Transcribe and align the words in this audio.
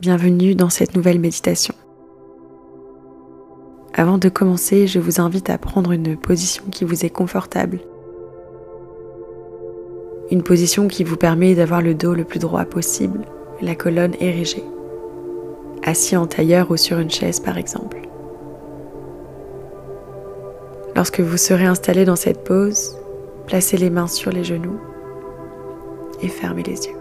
Bienvenue 0.00 0.54
dans 0.54 0.70
cette 0.70 0.94
nouvelle 0.94 1.18
méditation. 1.18 1.74
Avant 3.92 4.16
de 4.16 4.28
commencer, 4.28 4.86
je 4.86 5.00
vous 5.00 5.20
invite 5.20 5.50
à 5.50 5.58
prendre 5.58 5.90
une 5.90 6.16
position 6.16 6.62
qui 6.70 6.84
vous 6.84 7.04
est 7.04 7.10
confortable. 7.10 7.80
Une 10.30 10.44
position 10.44 10.86
qui 10.86 11.02
vous 11.02 11.16
permet 11.16 11.56
d'avoir 11.56 11.82
le 11.82 11.96
dos 11.96 12.14
le 12.14 12.22
plus 12.22 12.38
droit 12.38 12.64
possible, 12.64 13.22
la 13.60 13.74
colonne 13.74 14.14
érigée. 14.20 14.62
Assis 15.82 16.16
en 16.16 16.28
tailleur 16.28 16.70
ou 16.70 16.76
sur 16.76 17.00
une 17.00 17.10
chaise 17.10 17.40
par 17.40 17.58
exemple. 17.58 17.98
Lorsque 20.94 21.18
vous 21.18 21.38
serez 21.38 21.66
installé 21.66 22.04
dans 22.04 22.14
cette 22.14 22.44
pose, 22.44 22.96
placez 23.48 23.76
les 23.76 23.90
mains 23.90 24.06
sur 24.06 24.30
les 24.30 24.44
genoux 24.44 24.78
et 26.22 26.28
fermez 26.28 26.62
les 26.62 26.86
yeux. 26.86 26.97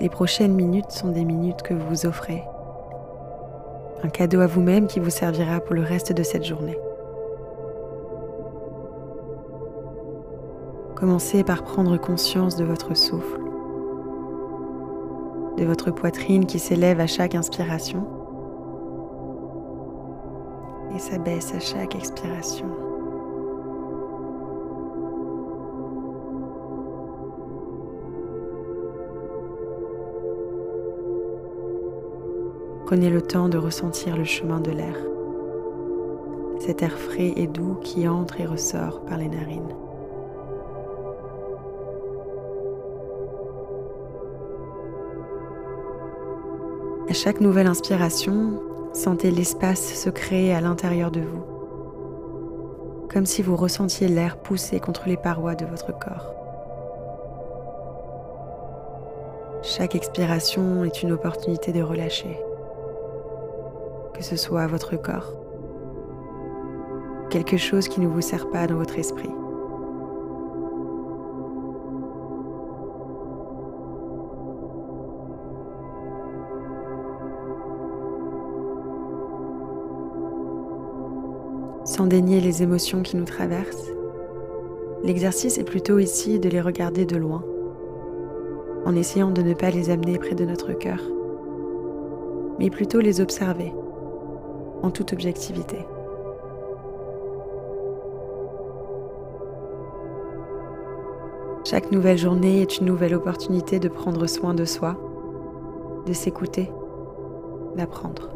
Les 0.00 0.08
prochaines 0.08 0.54
minutes 0.54 0.92
sont 0.92 1.10
des 1.10 1.26
minutes 1.26 1.60
que 1.60 1.74
vous 1.74 1.86
vous 1.86 2.06
offrez. 2.06 2.42
Un 4.02 4.08
cadeau 4.08 4.40
à 4.40 4.46
vous-même 4.46 4.86
qui 4.86 4.98
vous 4.98 5.10
servira 5.10 5.60
pour 5.60 5.74
le 5.74 5.82
reste 5.82 6.14
de 6.14 6.22
cette 6.22 6.42
journée. 6.42 6.78
Commencez 10.96 11.44
par 11.44 11.64
prendre 11.64 11.98
conscience 11.98 12.56
de 12.56 12.64
votre 12.64 12.96
souffle, 12.96 13.42
de 15.58 15.66
votre 15.66 15.90
poitrine 15.90 16.46
qui 16.46 16.58
s'élève 16.58 16.98
à 16.98 17.06
chaque 17.06 17.34
inspiration 17.34 18.06
et 20.96 20.98
s'abaisse 20.98 21.54
à 21.54 21.60
chaque 21.60 21.94
expiration. 21.94 22.89
Prenez 32.90 33.08
le 33.08 33.22
temps 33.22 33.48
de 33.48 33.56
ressentir 33.56 34.16
le 34.16 34.24
chemin 34.24 34.58
de 34.58 34.72
l'air, 34.72 34.96
cet 36.58 36.82
air 36.82 36.90
frais 36.90 37.34
et 37.36 37.46
doux 37.46 37.76
qui 37.80 38.08
entre 38.08 38.40
et 38.40 38.46
ressort 38.46 39.04
par 39.04 39.16
les 39.16 39.28
narines. 39.28 39.76
À 47.08 47.12
chaque 47.12 47.40
nouvelle 47.40 47.68
inspiration, 47.68 48.60
sentez 48.92 49.30
l'espace 49.30 49.94
se 49.94 50.10
créer 50.10 50.52
à 50.52 50.60
l'intérieur 50.60 51.12
de 51.12 51.20
vous, 51.20 51.44
comme 53.08 53.24
si 53.24 53.40
vous 53.40 53.54
ressentiez 53.54 54.08
l'air 54.08 54.36
pousser 54.36 54.80
contre 54.80 55.06
les 55.06 55.16
parois 55.16 55.54
de 55.54 55.64
votre 55.64 55.96
corps. 55.96 56.34
Chaque 59.62 59.94
expiration 59.94 60.82
est 60.82 61.04
une 61.04 61.12
opportunité 61.12 61.72
de 61.72 61.82
relâcher 61.82 62.36
que 64.20 64.26
ce 64.26 64.36
soit 64.36 64.66
votre 64.66 65.00
corps, 65.00 65.32
quelque 67.30 67.56
chose 67.56 67.88
qui 67.88 68.02
ne 68.02 68.06
vous 68.06 68.20
sert 68.20 68.50
pas 68.50 68.66
dans 68.66 68.76
votre 68.76 68.98
esprit. 68.98 69.30
Sans 81.86 82.06
dénier 82.06 82.42
les 82.42 82.62
émotions 82.62 83.00
qui 83.00 83.16
nous 83.16 83.24
traversent, 83.24 83.90
l'exercice 85.02 85.56
est 85.56 85.64
plutôt 85.64 85.98
ici 85.98 86.38
de 86.38 86.50
les 86.50 86.60
regarder 86.60 87.06
de 87.06 87.16
loin, 87.16 87.42
en 88.84 88.94
essayant 88.94 89.30
de 89.30 89.40
ne 89.40 89.54
pas 89.54 89.70
les 89.70 89.88
amener 89.88 90.18
près 90.18 90.34
de 90.34 90.44
notre 90.44 90.74
cœur, 90.74 91.00
mais 92.58 92.68
plutôt 92.68 93.00
les 93.00 93.22
observer 93.22 93.72
en 94.82 94.90
toute 94.90 95.12
objectivité. 95.12 95.86
Chaque 101.64 101.92
nouvelle 101.92 102.18
journée 102.18 102.62
est 102.62 102.78
une 102.78 102.86
nouvelle 102.86 103.14
opportunité 103.14 103.78
de 103.78 103.88
prendre 103.88 104.26
soin 104.26 104.54
de 104.54 104.64
soi, 104.64 104.96
de 106.06 106.12
s'écouter, 106.12 106.70
d'apprendre. 107.76 108.30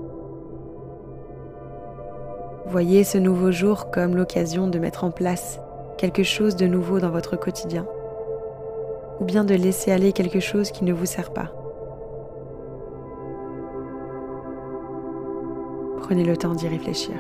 Voyez 2.67 3.03
ce 3.03 3.19
nouveau 3.19 3.51
jour 3.51 3.91
comme 3.91 4.15
l'occasion 4.15 4.69
de 4.69 4.79
mettre 4.79 5.05
en 5.05 5.11
place 5.11 5.59
quelque 5.97 6.23
chose 6.23 6.57
de 6.57 6.67
nouveau 6.67 7.01
dans 7.01 7.11
votre 7.11 7.37
quotidien, 7.37 7.87
ou 9.21 9.25
bien 9.25 9.45
de 9.45 9.55
laisser 9.55 9.91
aller 9.91 10.13
quelque 10.13 10.41
chose 10.41 10.71
qui 10.71 10.85
ne 10.85 10.93
vous 10.93 11.07
sert 11.07 11.33
pas. 11.33 11.64
Prenez 16.07 16.25
le 16.25 16.37
temps 16.37 16.53
d'y 16.53 16.69
réfléchir. 16.69 17.15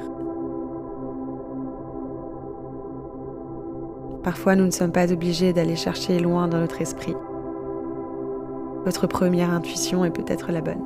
Parfois, 4.23 4.57
nous 4.57 4.67
ne 4.67 4.71
sommes 4.71 4.93
pas 4.93 5.11
obligés 5.11 5.55
d'aller 5.55 5.75
chercher 5.75 6.19
loin 6.21 6.49
dans 6.49 6.59
notre 6.59 6.83
esprit. 6.83 7.15
Votre 8.85 9.07
première 9.07 9.51
intuition 9.51 10.05
est 10.05 10.11
peut-être 10.11 10.53
la 10.53 10.61
bonne. 10.61 10.83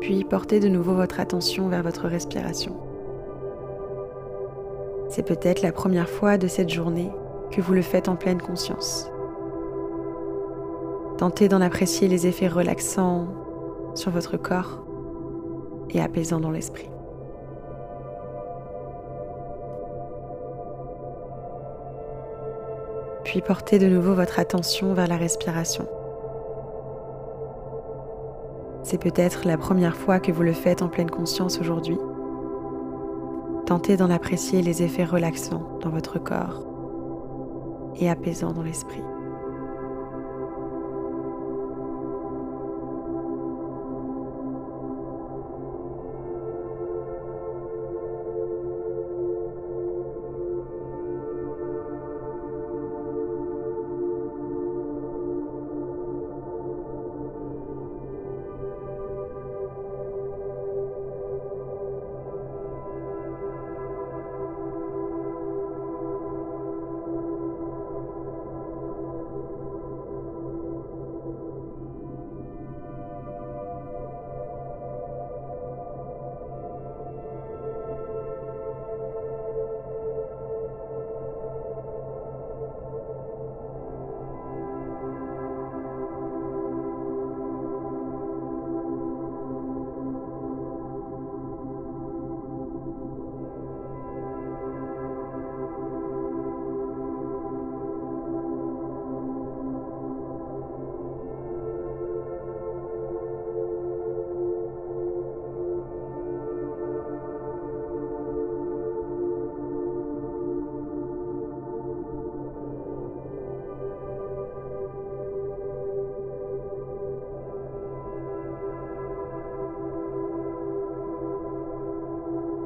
Puis 0.00 0.24
portez 0.24 0.60
de 0.60 0.68
nouveau 0.68 0.92
votre 0.92 1.20
attention 1.20 1.68
vers 1.68 1.82
votre 1.82 2.06
respiration. 2.06 2.91
C'est 5.12 5.22
peut-être 5.22 5.60
la 5.60 5.72
première 5.72 6.08
fois 6.08 6.38
de 6.38 6.48
cette 6.48 6.70
journée 6.70 7.10
que 7.50 7.60
vous 7.60 7.74
le 7.74 7.82
faites 7.82 8.08
en 8.08 8.16
pleine 8.16 8.40
conscience. 8.40 9.10
Tentez 11.18 11.50
d'en 11.50 11.60
apprécier 11.60 12.08
les 12.08 12.26
effets 12.26 12.48
relaxants 12.48 13.26
sur 13.94 14.10
votre 14.10 14.38
corps 14.38 14.82
et 15.90 16.00
apaisants 16.00 16.40
dans 16.40 16.50
l'esprit. 16.50 16.88
Puis 23.22 23.42
portez 23.42 23.78
de 23.78 23.88
nouveau 23.88 24.14
votre 24.14 24.38
attention 24.38 24.94
vers 24.94 25.08
la 25.08 25.18
respiration. 25.18 25.86
C'est 28.82 28.96
peut-être 28.96 29.46
la 29.46 29.58
première 29.58 29.94
fois 29.94 30.20
que 30.20 30.32
vous 30.32 30.42
le 30.42 30.54
faites 30.54 30.80
en 30.80 30.88
pleine 30.88 31.10
conscience 31.10 31.60
aujourd'hui 31.60 31.98
Tentez 33.66 33.96
d'en 33.96 34.10
apprécier 34.10 34.60
les 34.62 34.82
effets 34.82 35.04
relaxants 35.04 35.78
dans 35.80 35.90
votre 35.90 36.18
corps 36.18 36.64
et 37.96 38.10
apaisants 38.10 38.52
dans 38.52 38.62
l'esprit. 38.62 39.02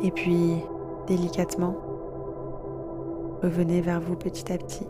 Et 0.02 0.10
puis, 0.10 0.62
délicatement, 1.06 1.75
revenez 3.43 3.81
vers 3.81 4.00
vous 4.00 4.14
petit 4.14 4.52
à 4.52 4.58
petit. 4.58 4.87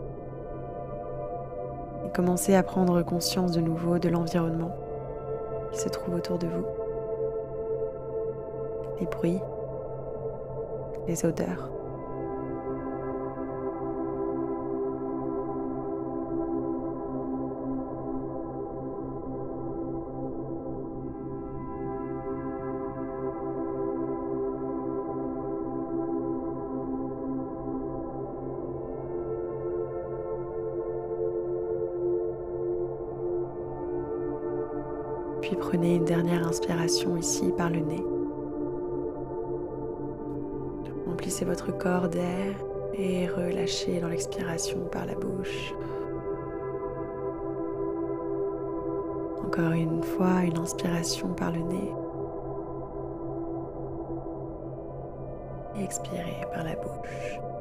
Et 2.05 2.11
commencez 2.11 2.55
à 2.55 2.63
prendre 2.63 3.03
conscience 3.03 3.53
de 3.53 3.61
nouveau 3.61 3.99
de 3.99 4.09
l'environnement 4.09 4.75
qui 5.73 5.81
se 5.81 5.89
trouve 5.89 6.15
autour 6.17 6.39
de 6.39 6.49
vous. 6.49 6.65
Les 9.01 9.07
bruits, 9.07 9.41
les 11.07 11.25
odeurs. 11.25 11.71
Puis 35.47 35.55
prenez 35.55 35.95
une 35.95 36.05
dernière 36.05 36.45
inspiration 36.45 37.17
ici 37.17 37.53
par 37.57 37.71
le 37.71 37.79
nez. 37.79 38.05
Remplissez 41.07 41.45
votre 41.45 41.71
corps 41.71 42.09
d'air 42.09 42.57
et 42.95 43.29
relâchez 43.29 44.01
dans 44.01 44.09
l'expiration 44.09 44.81
par 44.91 45.07
la 45.07 45.15
bouche. 45.15 45.73
Encore 49.45 49.71
une 49.71 50.03
fois, 50.03 50.43
une 50.43 50.59
inspiration 50.59 51.29
par 51.29 51.53
le 51.53 51.61
nez. 51.61 51.93
Et 55.77 55.85
expirez 55.85 56.45
par 56.53 56.65
la 56.65 56.75
bouche. 56.75 57.56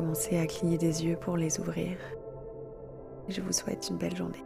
Commencez 0.00 0.38
à 0.38 0.46
cligner 0.46 0.78
des 0.78 1.04
yeux 1.04 1.16
pour 1.16 1.36
les 1.36 1.60
ouvrir. 1.60 1.98
Je 3.28 3.42
vous 3.42 3.52
souhaite 3.52 3.86
une 3.90 3.98
belle 3.98 4.16
journée. 4.16 4.42